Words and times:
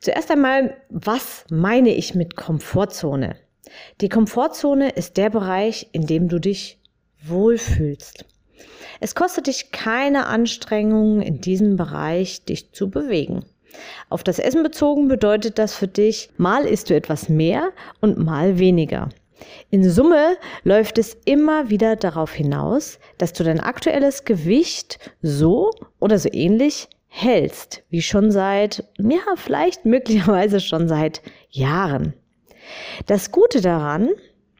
Zuerst 0.00 0.30
einmal, 0.30 0.76
was 0.90 1.44
meine 1.50 1.94
ich 1.94 2.14
mit 2.14 2.36
Komfortzone? 2.36 3.36
Die 4.00 4.08
Komfortzone 4.08 4.90
ist 4.90 5.16
der 5.16 5.30
Bereich, 5.30 5.88
in 5.92 6.06
dem 6.06 6.28
du 6.28 6.38
dich 6.38 6.78
wohlfühlst. 7.24 8.24
Es 9.00 9.14
kostet 9.14 9.46
dich 9.46 9.70
keine 9.70 10.26
Anstrengung, 10.26 11.22
in 11.22 11.40
diesem 11.40 11.76
Bereich 11.76 12.44
dich 12.44 12.72
zu 12.72 12.90
bewegen. 12.90 13.44
Auf 14.08 14.24
das 14.24 14.38
Essen 14.38 14.62
bezogen 14.62 15.08
bedeutet 15.08 15.58
das 15.58 15.74
für 15.74 15.88
dich, 15.88 16.30
mal 16.36 16.64
isst 16.64 16.90
du 16.90 16.94
etwas 16.94 17.28
mehr 17.28 17.70
und 18.00 18.18
mal 18.18 18.58
weniger. 18.58 19.10
In 19.70 19.88
Summe 19.88 20.36
läuft 20.64 20.98
es 20.98 21.16
immer 21.24 21.70
wieder 21.70 21.94
darauf 21.94 22.32
hinaus, 22.32 22.98
dass 23.18 23.32
du 23.32 23.44
dein 23.44 23.60
aktuelles 23.60 24.24
Gewicht 24.24 24.98
so 25.22 25.70
oder 26.00 26.18
so 26.18 26.28
ähnlich 26.32 26.88
hältst, 27.08 27.82
wie 27.90 28.02
schon 28.02 28.30
seit, 28.30 28.84
ja, 28.98 29.20
vielleicht 29.36 29.84
möglicherweise 29.84 30.60
schon 30.60 30.88
seit 30.88 31.22
Jahren. 31.50 32.14
Das 33.06 33.32
Gute 33.32 33.60
daran, 33.60 34.10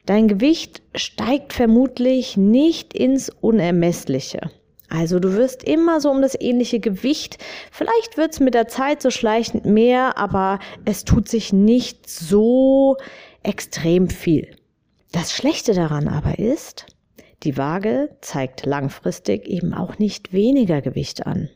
dein 0.05 0.27
Gewicht 0.27 0.81
steigt 0.95 1.53
vermutlich 1.53 2.35
nicht 2.37 2.93
ins 2.93 3.29
Unermessliche. 3.29 4.51
Also 4.89 5.19
du 5.19 5.33
wirst 5.33 5.63
immer 5.63 6.01
so 6.01 6.09
um 6.09 6.21
das 6.21 6.35
ähnliche 6.39 6.79
Gewicht. 6.79 7.37
Vielleicht 7.71 8.17
wird 8.17 8.33
es 8.33 8.39
mit 8.39 8.55
der 8.55 8.67
Zeit 8.67 9.03
so 9.03 9.11
schleichend 9.11 9.65
mehr, 9.65 10.17
aber 10.17 10.59
es 10.83 11.05
tut 11.05 11.29
sich 11.29 11.53
nicht 11.53 12.09
so 12.09 12.97
extrem 13.43 14.09
viel. 14.09 14.55
Das 15.11 15.31
Schlechte 15.31 15.73
daran 15.73 16.07
aber 16.07 16.39
ist, 16.39 16.87
die 17.43 17.55
Waage 17.55 18.09
zeigt 18.21 18.65
langfristig 18.65 19.47
eben 19.47 19.73
auch 19.73 19.99
nicht 19.99 20.33
weniger 20.33 20.81
Gewicht 20.81 21.25
an. 21.25 21.49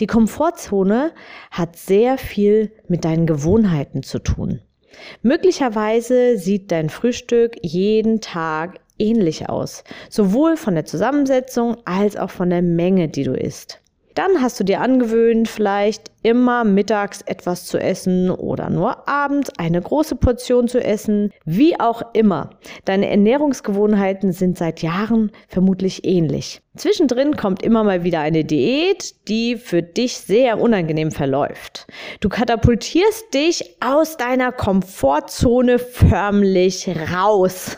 Die 0.00 0.06
Komfortzone 0.06 1.12
hat 1.50 1.76
sehr 1.76 2.18
viel 2.18 2.72
mit 2.88 3.04
deinen 3.04 3.26
Gewohnheiten 3.26 4.02
zu 4.02 4.18
tun. 4.18 4.60
Möglicherweise 5.22 6.38
sieht 6.38 6.72
dein 6.72 6.90
Frühstück 6.90 7.56
jeden 7.62 8.20
Tag 8.20 8.80
ähnlich 8.98 9.48
aus, 9.48 9.84
sowohl 10.10 10.56
von 10.56 10.74
der 10.74 10.84
Zusammensetzung 10.84 11.76
als 11.84 12.16
auch 12.16 12.30
von 12.30 12.50
der 12.50 12.62
Menge, 12.62 13.08
die 13.08 13.24
du 13.24 13.32
isst. 13.32 13.80
Dann 14.18 14.42
hast 14.42 14.58
du 14.58 14.64
dir 14.64 14.80
angewöhnt, 14.80 15.46
vielleicht 15.46 16.10
immer 16.24 16.64
mittags 16.64 17.22
etwas 17.22 17.66
zu 17.66 17.78
essen 17.78 18.32
oder 18.32 18.68
nur 18.68 19.08
abends 19.08 19.50
eine 19.58 19.80
große 19.80 20.16
Portion 20.16 20.66
zu 20.66 20.82
essen. 20.82 21.30
Wie 21.44 21.78
auch 21.78 22.02
immer. 22.14 22.50
Deine 22.84 23.08
Ernährungsgewohnheiten 23.08 24.32
sind 24.32 24.58
seit 24.58 24.82
Jahren 24.82 25.30
vermutlich 25.46 26.04
ähnlich. 26.04 26.62
Zwischendrin 26.78 27.36
kommt 27.36 27.62
immer 27.62 27.84
mal 27.84 28.04
wieder 28.04 28.20
eine 28.20 28.44
Diät, 28.44 29.14
die 29.28 29.56
für 29.56 29.82
dich 29.82 30.18
sehr 30.18 30.60
unangenehm 30.60 31.10
verläuft. 31.10 31.86
Du 32.20 32.28
katapultierst 32.28 33.34
dich 33.34 33.76
aus 33.80 34.16
deiner 34.16 34.52
Komfortzone 34.52 35.78
förmlich 35.78 36.88
raus. 37.12 37.76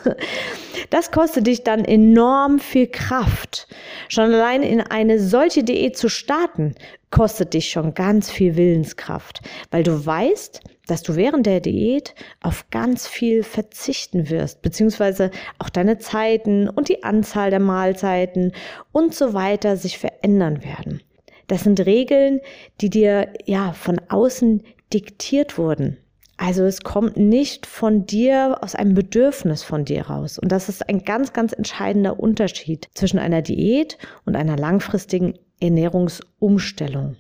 Das 0.90 1.10
kostet 1.10 1.46
dich 1.46 1.62
dann 1.62 1.84
enorm 1.84 2.58
viel 2.58 2.86
Kraft. 2.86 3.68
Schon 4.08 4.33
allein 4.33 4.62
in 4.62 4.80
eine 4.80 5.20
solche 5.20 5.62
Diät 5.62 5.96
zu 5.96 6.08
starten, 6.08 6.74
kostet 7.10 7.54
dich 7.54 7.70
schon 7.70 7.94
ganz 7.94 8.30
viel 8.30 8.56
Willenskraft, 8.56 9.40
weil 9.70 9.82
du 9.82 10.04
weißt, 10.04 10.60
dass 10.86 11.02
du 11.02 11.16
während 11.16 11.46
der 11.46 11.60
Diät 11.60 12.14
auf 12.40 12.70
ganz 12.70 13.06
viel 13.06 13.42
verzichten 13.42 14.30
wirst, 14.30 14.62
beziehungsweise 14.62 15.30
auch 15.58 15.68
deine 15.68 15.98
Zeiten 15.98 16.68
und 16.68 16.88
die 16.88 17.02
Anzahl 17.02 17.50
der 17.50 17.60
Mahlzeiten 17.60 18.52
und 18.92 19.14
so 19.14 19.34
weiter 19.34 19.76
sich 19.76 19.98
verändern 19.98 20.64
werden. 20.64 21.02
Das 21.46 21.64
sind 21.64 21.84
Regeln, 21.84 22.40
die 22.80 22.90
dir 22.90 23.32
ja 23.44 23.72
von 23.72 24.00
außen 24.08 24.62
diktiert 24.92 25.58
wurden. 25.58 25.96
Also 26.36 26.64
es 26.64 26.80
kommt 26.82 27.18
nicht 27.18 27.66
von 27.66 28.06
dir 28.06 28.58
aus 28.62 28.74
einem 28.74 28.94
Bedürfnis 28.94 29.62
von 29.62 29.84
dir 29.84 30.06
raus. 30.06 30.38
Und 30.38 30.50
das 30.50 30.68
ist 30.68 30.88
ein 30.88 31.04
ganz, 31.04 31.34
ganz 31.34 31.52
entscheidender 31.52 32.18
Unterschied 32.18 32.88
zwischen 32.94 33.18
einer 33.18 33.42
Diät 33.42 33.98
und 34.24 34.36
einer 34.36 34.56
langfristigen 34.56 35.34
Ernährungsumstellung. 35.60 37.16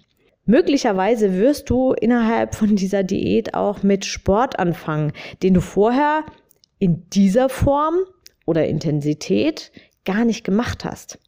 Möglicherweise 0.46 1.38
wirst 1.38 1.70
du 1.70 1.92
innerhalb 1.92 2.54
von 2.54 2.74
dieser 2.74 3.04
Diät 3.04 3.54
auch 3.54 3.82
mit 3.82 4.04
Sport 4.04 4.58
anfangen, 4.58 5.12
den 5.42 5.54
du 5.54 5.60
vorher 5.60 6.24
in 6.78 7.08
dieser 7.10 7.48
Form 7.48 7.94
oder 8.46 8.66
Intensität 8.66 9.70
gar 10.04 10.24
nicht 10.24 10.42
gemacht 10.42 10.84
hast. 10.84 11.18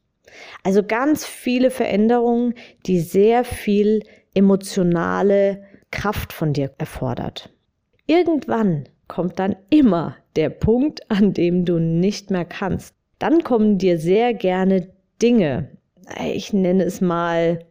Also 0.65 0.83
ganz 0.83 1.25
viele 1.25 1.71
Veränderungen, 1.71 2.55
die 2.87 3.01
sehr 3.01 3.45
viel 3.45 4.03
emotionale 4.35 5.63
Kraft 5.91 6.33
von 6.33 6.53
dir 6.53 6.73
erfordert. 6.79 7.51
Irgendwann 8.07 8.89
kommt 9.09 9.39
dann 9.39 9.57
immer 9.71 10.17
der 10.37 10.49
Punkt, 10.49 11.11
an 11.11 11.35
dem 11.35 11.65
du 11.65 11.79
nicht 11.79 12.31
mehr 12.31 12.47
kannst. 12.47 12.95
Dann 13.19 13.45
kommen 13.45 13.79
dir 13.79 13.99
sehr 13.99 14.35
gerne 14.35 14.89
Dinge, 15.21 15.69
ich 16.25 16.53
nenne 16.53 16.85
es 16.85 17.01
mal 17.01 17.65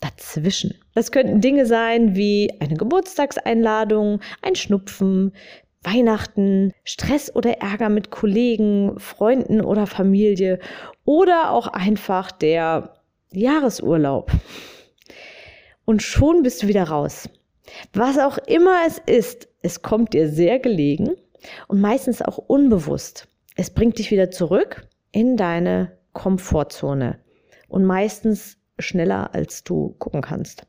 dazwischen. 0.00 0.74
Das 0.94 1.12
könnten 1.12 1.40
Dinge 1.40 1.66
sein 1.66 2.16
wie 2.16 2.52
eine 2.60 2.74
Geburtstagseinladung, 2.74 4.20
ein 4.42 4.54
Schnupfen, 4.56 5.32
Weihnachten, 5.82 6.72
Stress 6.84 7.34
oder 7.34 7.58
Ärger 7.58 7.88
mit 7.88 8.10
Kollegen, 8.10 8.98
Freunden 8.98 9.60
oder 9.60 9.86
Familie 9.86 10.58
oder 11.04 11.50
auch 11.50 11.66
einfach 11.66 12.30
der 12.30 12.94
Jahresurlaub. 13.32 14.30
Und 15.84 16.02
schon 16.02 16.42
bist 16.42 16.62
du 16.62 16.68
wieder 16.68 16.84
raus. 16.84 17.28
Was 17.92 18.18
auch 18.18 18.38
immer 18.38 18.80
es 18.86 19.00
ist, 19.06 19.48
es 19.62 19.82
kommt 19.82 20.12
dir 20.14 20.28
sehr 20.28 20.58
gelegen 20.58 21.12
und 21.68 21.80
meistens 21.80 22.22
auch 22.22 22.38
unbewusst. 22.38 23.28
Es 23.56 23.70
bringt 23.70 23.98
dich 23.98 24.10
wieder 24.10 24.30
zurück 24.30 24.86
in 25.10 25.36
deine 25.36 25.96
Komfortzone 26.12 27.21
und 27.72 27.84
meistens 27.84 28.58
schneller, 28.78 29.34
als 29.34 29.64
du 29.64 29.94
gucken 29.98 30.22
kannst. 30.22 30.66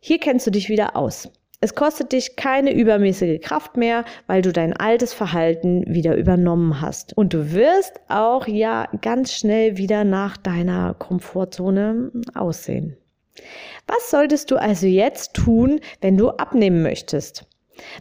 Hier 0.00 0.18
kennst 0.18 0.46
du 0.46 0.50
dich 0.50 0.68
wieder 0.68 0.96
aus. 0.96 1.30
Es 1.60 1.74
kostet 1.74 2.12
dich 2.12 2.36
keine 2.36 2.72
übermäßige 2.72 3.40
Kraft 3.40 3.76
mehr, 3.76 4.04
weil 4.28 4.42
du 4.42 4.52
dein 4.52 4.74
altes 4.74 5.12
Verhalten 5.12 5.82
wieder 5.92 6.14
übernommen 6.14 6.80
hast. 6.80 7.16
Und 7.16 7.34
du 7.34 7.52
wirst 7.52 8.00
auch 8.08 8.46
ja 8.46 8.88
ganz 9.02 9.32
schnell 9.32 9.76
wieder 9.76 10.04
nach 10.04 10.36
deiner 10.36 10.94
Komfortzone 10.94 12.12
aussehen. 12.34 12.96
Was 13.88 14.10
solltest 14.10 14.52
du 14.52 14.56
also 14.56 14.86
jetzt 14.86 15.34
tun, 15.34 15.80
wenn 16.00 16.16
du 16.16 16.28
abnehmen 16.30 16.82
möchtest? 16.82 17.44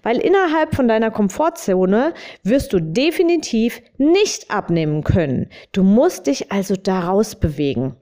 Weil 0.04 0.18
innerhalb 0.18 0.76
von 0.76 0.88
deiner 0.88 1.12
Komfortzone 1.12 2.14
wirst 2.44 2.74
du 2.74 2.80
definitiv 2.80 3.82
nicht 3.98 4.52
abnehmen 4.52 5.04
können. 5.04 5.50
Du 5.72 5.84
musst 5.84 6.28
dich 6.28 6.52
also 6.52 6.76
daraus 6.76 7.36
bewegen. 7.36 7.96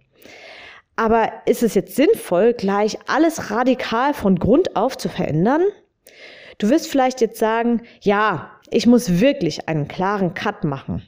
Aber 0.95 1.31
ist 1.45 1.63
es 1.63 1.73
jetzt 1.73 1.95
sinnvoll, 1.95 2.53
gleich 2.53 2.97
alles 3.07 3.51
radikal 3.51 4.13
von 4.13 4.37
Grund 4.37 4.75
auf 4.75 4.97
zu 4.97 5.09
verändern? 5.09 5.63
Du 6.57 6.69
wirst 6.69 6.87
vielleicht 6.87 7.19
jetzt 7.19 7.37
sagen, 7.37 7.81
ja, 8.01 8.51
ich 8.71 8.87
muss 8.87 9.19
wirklich 9.19 9.67
einen 9.67 9.87
klaren 9.87 10.33
Cut 10.33 10.63
machen. 10.63 11.03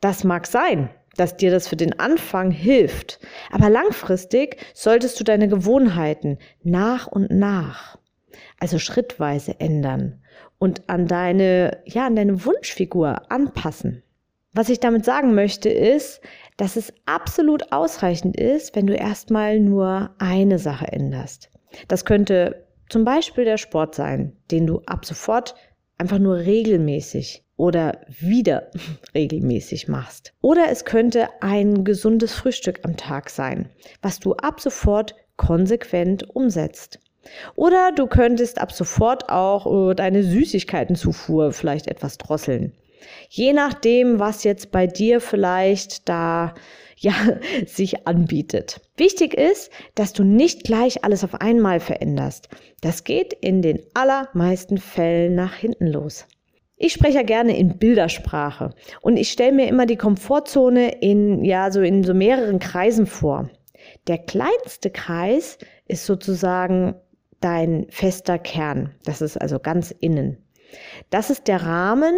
Das 0.00 0.22
mag 0.22 0.46
sein, 0.46 0.90
dass 1.16 1.36
dir 1.36 1.50
das 1.50 1.66
für 1.66 1.76
den 1.76 1.98
Anfang 1.98 2.52
hilft. 2.52 3.18
Aber 3.50 3.68
langfristig 3.68 4.58
solltest 4.74 5.18
du 5.18 5.24
deine 5.24 5.48
Gewohnheiten 5.48 6.38
nach 6.62 7.08
und 7.08 7.30
nach 7.30 7.98
also 8.58 8.78
schrittweise 8.78 9.60
ändern 9.60 10.20
und 10.58 10.88
an 10.88 11.06
deine, 11.06 11.82
ja, 11.84 12.06
an 12.06 12.16
deine 12.16 12.44
Wunschfigur 12.44 13.30
anpassen. 13.30 14.02
Was 14.52 14.70
ich 14.70 14.80
damit 14.80 15.04
sagen 15.04 15.34
möchte 15.34 15.68
ist, 15.68 16.22
dass 16.56 16.76
es 16.76 16.92
absolut 17.04 17.72
ausreichend 17.72 18.40
ist, 18.40 18.74
wenn 18.74 18.86
du 18.86 18.94
erstmal 18.94 19.60
nur 19.60 20.14
eine 20.18 20.58
Sache 20.58 20.86
änderst. 20.86 21.50
Das 21.88 22.06
könnte 22.06 22.66
zum 22.88 23.04
Beispiel 23.04 23.44
der 23.44 23.58
Sport 23.58 23.94
sein, 23.94 24.36
den 24.50 24.66
du 24.66 24.80
ab 24.86 25.04
sofort 25.04 25.54
einfach 25.98 26.18
nur 26.18 26.36
regelmäßig 26.36 27.44
oder 27.56 28.00
wieder 28.08 28.70
regelmäßig 29.14 29.88
machst. 29.88 30.32
Oder 30.40 30.70
es 30.70 30.84
könnte 30.84 31.28
ein 31.42 31.84
gesundes 31.84 32.32
Frühstück 32.32 32.80
am 32.84 32.96
Tag 32.96 33.30
sein, 33.30 33.70
was 34.02 34.20
du 34.20 34.34
ab 34.34 34.60
sofort 34.60 35.14
konsequent 35.36 36.34
umsetzt. 36.34 36.98
Oder 37.54 37.92
du 37.92 38.06
könntest 38.06 38.60
ab 38.60 38.72
sofort 38.72 39.28
auch 39.28 39.90
äh, 39.90 39.94
deine 39.94 40.22
Süßigkeitenzufuhr 40.22 41.52
vielleicht 41.52 41.86
etwas 41.86 42.18
drosseln. 42.18 42.72
Je 43.28 43.52
nachdem, 43.52 44.18
was 44.18 44.44
jetzt 44.44 44.70
bei 44.70 44.86
dir 44.86 45.20
vielleicht 45.20 46.08
da 46.08 46.54
ja, 46.98 47.12
sich 47.66 48.06
anbietet. 48.06 48.80
Wichtig 48.96 49.34
ist, 49.34 49.70
dass 49.94 50.14
du 50.14 50.24
nicht 50.24 50.64
gleich 50.64 51.04
alles 51.04 51.24
auf 51.24 51.34
einmal 51.40 51.78
veränderst. 51.78 52.48
Das 52.80 53.04
geht 53.04 53.34
in 53.34 53.60
den 53.60 53.80
allermeisten 53.92 54.78
Fällen 54.78 55.34
nach 55.34 55.54
hinten 55.54 55.88
los. 55.88 56.26
Ich 56.78 56.92
spreche 56.92 57.16
ja 57.18 57.22
gerne 57.22 57.56
in 57.56 57.78
Bildersprache 57.78 58.70
und 59.00 59.16
ich 59.16 59.30
stelle 59.30 59.52
mir 59.52 59.68
immer 59.68 59.86
die 59.86 59.96
Komfortzone 59.96 61.00
in, 61.00 61.44
ja, 61.44 61.70
so 61.70 61.80
in 61.80 62.04
so 62.04 62.12
mehreren 62.12 62.58
Kreisen 62.58 63.06
vor. 63.06 63.50
Der 64.06 64.18
kleinste 64.18 64.90
Kreis 64.90 65.58
ist 65.88 66.04
sozusagen 66.06 66.94
dein 67.40 67.86
fester 67.90 68.38
Kern. 68.38 68.94
Das 69.04 69.20
ist 69.20 69.36
also 69.36 69.58
ganz 69.58 69.90
innen. 69.90 70.38
Das 71.10 71.30
ist 71.30 71.48
der 71.48 71.62
Rahmen, 71.62 72.14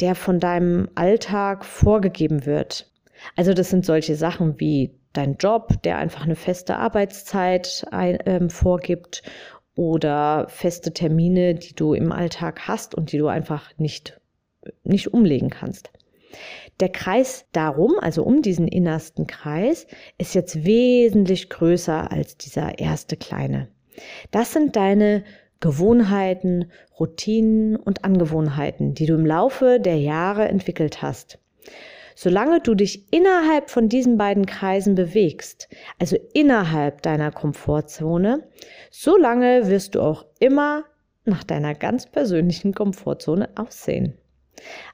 der 0.00 0.14
von 0.14 0.40
deinem 0.40 0.88
Alltag 0.94 1.64
vorgegeben 1.64 2.46
wird. 2.46 2.90
Also 3.36 3.54
das 3.54 3.70
sind 3.70 3.86
solche 3.86 4.16
Sachen 4.16 4.58
wie 4.60 4.94
dein 5.12 5.36
Job, 5.36 5.82
der 5.84 5.98
einfach 5.98 6.24
eine 6.24 6.36
feste 6.36 6.76
Arbeitszeit 6.76 7.86
ein, 7.90 8.18
ähm, 8.26 8.50
vorgibt 8.50 9.22
oder 9.76 10.46
feste 10.48 10.92
Termine, 10.92 11.54
die 11.54 11.74
du 11.74 11.94
im 11.94 12.12
Alltag 12.12 12.66
hast 12.66 12.94
und 12.94 13.12
die 13.12 13.18
du 13.18 13.28
einfach 13.28 13.70
nicht, 13.78 14.20
nicht 14.82 15.12
umlegen 15.12 15.50
kannst. 15.50 15.90
Der 16.80 16.88
Kreis 16.88 17.46
darum, 17.52 17.92
also 18.00 18.24
um 18.24 18.42
diesen 18.42 18.66
innersten 18.66 19.26
Kreis, 19.28 19.86
ist 20.18 20.34
jetzt 20.34 20.64
wesentlich 20.64 21.48
größer 21.48 22.10
als 22.10 22.36
dieser 22.36 22.78
erste 22.80 23.16
kleine. 23.16 23.68
Das 24.30 24.52
sind 24.52 24.76
deine 24.76 25.24
Gewohnheiten, 25.60 26.70
Routinen 26.98 27.76
und 27.76 28.04
Angewohnheiten, 28.04 28.94
die 28.94 29.06
du 29.06 29.14
im 29.14 29.24
Laufe 29.24 29.80
der 29.80 29.96
Jahre 29.96 30.46
entwickelt 30.48 31.00
hast. 31.00 31.38
Solange 32.14 32.60
du 32.60 32.74
dich 32.74 33.12
innerhalb 33.12 33.70
von 33.70 33.88
diesen 33.88 34.18
beiden 34.18 34.46
Kreisen 34.46 34.94
bewegst, 34.94 35.68
also 35.98 36.16
innerhalb 36.32 37.02
deiner 37.02 37.32
Komfortzone, 37.32 38.46
solange 38.90 39.68
wirst 39.68 39.94
du 39.94 40.00
auch 40.00 40.26
immer 40.38 40.84
nach 41.24 41.42
deiner 41.42 41.74
ganz 41.74 42.06
persönlichen 42.06 42.74
Komfortzone 42.74 43.48
aussehen. 43.56 44.16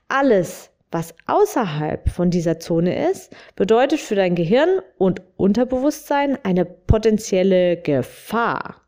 Alles, 0.09 0.71
was 0.91 1.15
außerhalb 1.27 2.09
von 2.09 2.31
dieser 2.31 2.59
Zone 2.59 3.11
ist, 3.11 3.35
bedeutet 3.55 4.01
für 4.01 4.15
dein 4.15 4.35
Gehirn 4.35 4.81
und 4.99 5.21
Unterbewusstsein 5.37 6.39
eine 6.43 6.65
potenzielle 6.65 7.77
Gefahr. 7.77 8.80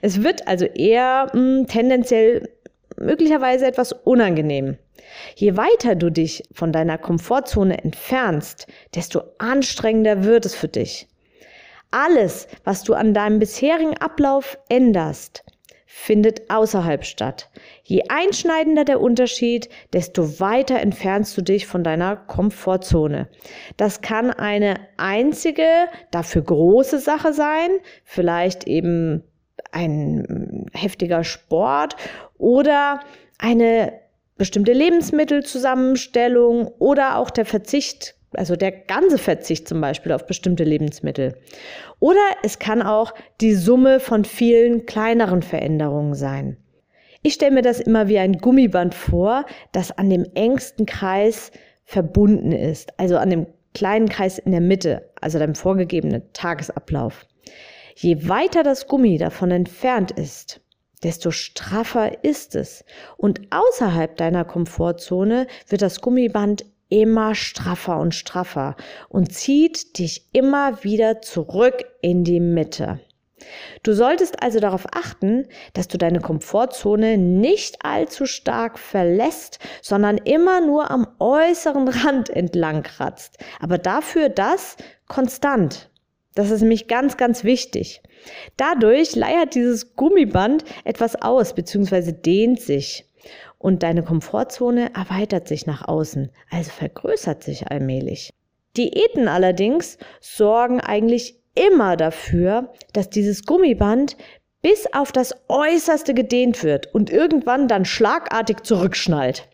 Es 0.00 0.22
wird 0.22 0.46
also 0.48 0.64
eher 0.66 1.26
mh, 1.32 1.32
hm, 1.32 1.66
tendenziell 1.66 2.48
möglicherweise 2.96 3.66
etwas 3.66 3.92
unangenehm. 3.92 4.78
Je 5.34 5.56
weiter 5.56 5.94
du 5.94 6.10
dich 6.10 6.42
von 6.52 6.72
deiner 6.72 6.98
Komfortzone 6.98 7.82
entfernst, 7.82 8.66
desto 8.94 9.22
anstrengender 9.38 10.24
wird 10.24 10.46
es 10.46 10.54
für 10.54 10.68
dich. 10.68 11.08
Alles, 11.90 12.48
was 12.64 12.84
du 12.84 12.94
an 12.94 13.12
deinem 13.12 13.38
bisherigen 13.38 13.96
Ablauf 13.98 14.58
änderst, 14.68 15.44
findet 15.94 16.50
außerhalb 16.50 17.04
statt. 17.04 17.50
Je 17.82 18.04
einschneidender 18.08 18.84
der 18.86 19.00
Unterschied, 19.00 19.68
desto 19.92 20.40
weiter 20.40 20.80
entfernst 20.80 21.36
du 21.36 21.42
dich 21.42 21.66
von 21.66 21.84
deiner 21.84 22.16
Komfortzone. 22.16 23.28
Das 23.76 24.00
kann 24.00 24.30
eine 24.30 24.76
einzige, 24.96 25.66
dafür 26.10 26.42
große 26.42 26.98
Sache 26.98 27.34
sein, 27.34 27.68
vielleicht 28.04 28.66
eben 28.66 29.22
ein 29.70 30.66
heftiger 30.72 31.24
Sport 31.24 31.96
oder 32.38 33.00
eine 33.38 33.92
bestimmte 34.36 34.72
Lebensmittelzusammenstellung 34.72 36.66
oder 36.78 37.18
auch 37.18 37.30
der 37.30 37.44
Verzicht, 37.44 38.16
also 38.32 38.56
der 38.56 38.72
ganze 38.72 39.18
Verzicht 39.18 39.68
zum 39.68 39.80
Beispiel 39.80 40.12
auf 40.12 40.26
bestimmte 40.26 40.64
Lebensmittel. 40.64 41.36
Oder 42.00 42.20
es 42.42 42.58
kann 42.58 42.82
auch 42.82 43.14
die 43.40 43.54
Summe 43.54 44.00
von 44.00 44.24
vielen 44.24 44.86
kleineren 44.86 45.42
Veränderungen 45.42 46.14
sein. 46.14 46.56
Ich 47.22 47.34
stelle 47.34 47.52
mir 47.52 47.62
das 47.62 47.78
immer 47.78 48.08
wie 48.08 48.18
ein 48.18 48.38
Gummiband 48.38 48.94
vor, 48.94 49.44
das 49.70 49.96
an 49.96 50.10
dem 50.10 50.26
engsten 50.34 50.86
Kreis 50.86 51.52
verbunden 51.84 52.50
ist, 52.50 52.98
also 52.98 53.16
an 53.18 53.30
dem 53.30 53.46
kleinen 53.74 54.08
Kreis 54.08 54.38
in 54.38 54.50
der 54.50 54.60
Mitte, 54.60 55.08
also 55.20 55.38
deinem 55.38 55.54
vorgegebenen 55.54 56.22
Tagesablauf. 56.32 57.26
Je 57.94 58.28
weiter 58.28 58.62
das 58.62 58.86
Gummi 58.86 59.18
davon 59.18 59.50
entfernt 59.50 60.10
ist, 60.10 60.60
desto 61.02 61.30
straffer 61.30 62.24
ist 62.24 62.54
es. 62.54 62.84
Und 63.16 63.40
außerhalb 63.50 64.16
deiner 64.16 64.44
Komfortzone 64.44 65.46
wird 65.68 65.82
das 65.82 66.00
Gummiband 66.00 66.64
immer 66.88 67.34
straffer 67.34 67.98
und 67.98 68.14
straffer 68.14 68.76
und 69.08 69.32
zieht 69.32 69.98
dich 69.98 70.28
immer 70.32 70.84
wieder 70.84 71.22
zurück 71.22 71.84
in 72.02 72.22
die 72.22 72.40
Mitte. 72.40 73.00
Du 73.82 73.92
solltest 73.92 74.42
also 74.42 74.60
darauf 74.60 74.86
achten, 74.92 75.48
dass 75.72 75.88
du 75.88 75.98
deine 75.98 76.20
Komfortzone 76.20 77.18
nicht 77.18 77.84
allzu 77.84 78.26
stark 78.26 78.78
verlässt, 78.78 79.58
sondern 79.80 80.18
immer 80.18 80.60
nur 80.60 80.90
am 80.90 81.08
äußeren 81.18 81.88
Rand 82.04 82.30
entlang 82.30 82.82
kratzt. 82.82 83.38
Aber 83.60 83.78
dafür 83.78 84.28
das 84.28 84.76
konstant. 85.08 85.90
Das 86.34 86.50
ist 86.50 86.60
nämlich 86.60 86.88
ganz, 86.88 87.16
ganz 87.16 87.44
wichtig. 87.44 88.02
Dadurch 88.56 89.14
leiert 89.16 89.54
dieses 89.54 89.96
Gummiband 89.96 90.64
etwas 90.84 91.20
aus 91.20 91.54
bzw. 91.54 92.12
dehnt 92.12 92.60
sich 92.60 93.06
und 93.58 93.82
deine 93.82 94.02
Komfortzone 94.02 94.94
erweitert 94.94 95.46
sich 95.46 95.66
nach 95.66 95.86
außen, 95.86 96.30
also 96.50 96.70
vergrößert 96.70 97.42
sich 97.42 97.70
allmählich. 97.70 98.32
Diäten 98.76 99.28
allerdings 99.28 99.98
sorgen 100.20 100.80
eigentlich 100.80 101.36
immer 101.54 101.96
dafür, 101.96 102.72
dass 102.92 103.10
dieses 103.10 103.44
Gummiband 103.44 104.16
bis 104.62 104.86
auf 104.92 105.12
das 105.12 105.34
Äußerste 105.48 106.14
gedehnt 106.14 106.62
wird 106.62 106.94
und 106.94 107.10
irgendwann 107.10 107.68
dann 107.68 107.84
schlagartig 107.84 108.62
zurückschnallt. 108.62 109.48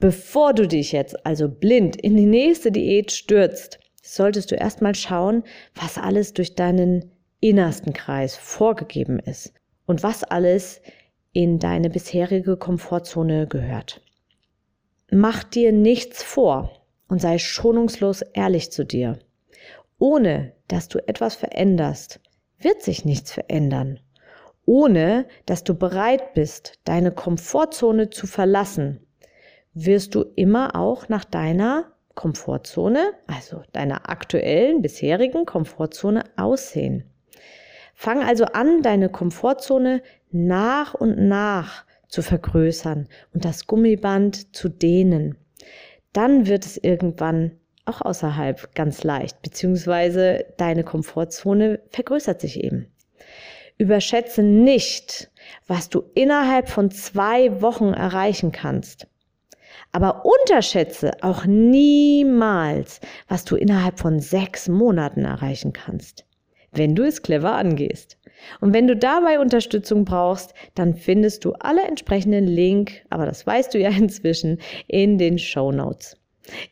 Bevor 0.00 0.52
du 0.54 0.66
dich 0.66 0.92
jetzt 0.92 1.24
also 1.24 1.48
blind 1.48 1.96
in 1.96 2.16
die 2.16 2.26
nächste 2.26 2.72
Diät 2.72 3.12
stürzt, 3.12 3.78
solltest 4.04 4.50
du 4.50 4.54
erstmal 4.54 4.94
schauen, 4.94 5.44
was 5.74 5.96
alles 5.96 6.34
durch 6.34 6.54
deinen 6.54 7.10
innersten 7.40 7.94
Kreis 7.94 8.36
vorgegeben 8.36 9.18
ist 9.18 9.54
und 9.86 10.02
was 10.02 10.24
alles 10.24 10.82
in 11.32 11.58
deine 11.58 11.88
bisherige 11.88 12.56
Komfortzone 12.56 13.46
gehört. 13.46 14.02
Mach 15.10 15.42
dir 15.42 15.72
nichts 15.72 16.22
vor 16.22 16.86
und 17.08 17.20
sei 17.20 17.38
schonungslos 17.38 18.22
ehrlich 18.34 18.70
zu 18.70 18.84
dir. 18.84 19.18
Ohne 19.98 20.52
dass 20.68 20.88
du 20.88 21.06
etwas 21.08 21.34
veränderst, 21.34 22.20
wird 22.58 22.82
sich 22.82 23.04
nichts 23.04 23.32
verändern. 23.32 24.00
Ohne 24.66 25.26
dass 25.46 25.64
du 25.64 25.74
bereit 25.74 26.34
bist, 26.34 26.78
deine 26.84 27.10
Komfortzone 27.10 28.10
zu 28.10 28.26
verlassen, 28.26 29.00
wirst 29.72 30.14
du 30.14 30.24
immer 30.36 30.76
auch 30.76 31.08
nach 31.08 31.24
deiner 31.24 31.93
Komfortzone, 32.14 33.12
also 33.26 33.62
deiner 33.72 34.08
aktuellen, 34.08 34.82
bisherigen 34.82 35.46
Komfortzone 35.46 36.24
aussehen. 36.36 37.04
Fang 37.94 38.22
also 38.22 38.44
an, 38.46 38.82
deine 38.82 39.08
Komfortzone 39.08 40.02
nach 40.30 40.94
und 40.94 41.18
nach 41.28 41.84
zu 42.08 42.22
vergrößern 42.22 43.08
und 43.32 43.44
das 43.44 43.66
Gummiband 43.66 44.54
zu 44.54 44.68
dehnen. 44.68 45.36
Dann 46.12 46.46
wird 46.46 46.64
es 46.64 46.76
irgendwann 46.76 47.58
auch 47.86 48.00
außerhalb 48.00 48.74
ganz 48.74 49.04
leicht, 49.04 49.42
beziehungsweise 49.42 50.46
deine 50.56 50.84
Komfortzone 50.84 51.80
vergrößert 51.90 52.40
sich 52.40 52.62
eben. 52.62 52.86
Überschätze 53.76 54.42
nicht, 54.42 55.30
was 55.66 55.88
du 55.88 56.04
innerhalb 56.14 56.68
von 56.68 56.90
zwei 56.90 57.60
Wochen 57.60 57.92
erreichen 57.92 58.52
kannst. 58.52 59.08
Aber 59.94 60.24
unterschätze 60.24 61.12
auch 61.22 61.44
niemals, 61.44 63.00
was 63.28 63.44
du 63.44 63.54
innerhalb 63.54 64.00
von 64.00 64.18
sechs 64.18 64.68
Monaten 64.68 65.24
erreichen 65.24 65.72
kannst, 65.72 66.24
wenn 66.72 66.96
du 66.96 67.04
es 67.04 67.22
clever 67.22 67.54
angehst. 67.54 68.18
Und 68.60 68.74
wenn 68.74 68.88
du 68.88 68.96
dabei 68.96 69.38
Unterstützung 69.38 70.04
brauchst, 70.04 70.52
dann 70.74 70.96
findest 70.96 71.44
du 71.44 71.52
alle 71.60 71.82
entsprechenden 71.82 72.48
Link, 72.48 73.04
aber 73.08 73.24
das 73.24 73.46
weißt 73.46 73.72
du 73.72 73.78
ja 73.78 73.90
inzwischen, 73.96 74.58
in 74.88 75.16
den 75.16 75.38
Show 75.38 75.70
Notes. 75.70 76.16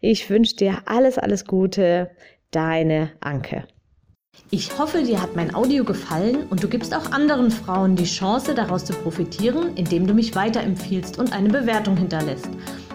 Ich 0.01 0.29
wünsche 0.29 0.57
dir 0.57 0.79
alles, 0.87 1.17
alles 1.17 1.45
Gute, 1.45 2.11
deine 2.51 3.13
Anke. 3.21 3.69
Ich 4.51 4.79
hoffe, 4.79 5.03
dir 5.03 5.23
hat 5.23 5.37
mein 5.37 5.55
Audio 5.55 5.85
gefallen 5.85 6.47
und 6.51 6.63
du 6.63 6.69
gibst 6.69 6.95
auch 6.95 7.13
anderen 7.13 7.51
Frauen 7.51 7.97
die 7.97 8.05
Chance, 8.05 8.55
daraus 8.55 8.85
zu 8.85 8.95
profitieren, 8.95 9.77
indem 9.77 10.07
du 10.07 10.15
mich 10.15 10.35
weiterempfiehlst 10.35 11.19
und 11.19 11.33
eine 11.33 11.49
Bewertung 11.51 11.97
hinterlässt. 11.97 12.49